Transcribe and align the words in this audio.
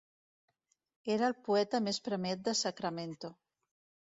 Era 1.15 1.27
el 1.27 1.35
poeta 1.49 1.81
més 1.89 1.99
premiat 2.09 2.41
de 2.49 2.57
Sacramento. 2.63 3.35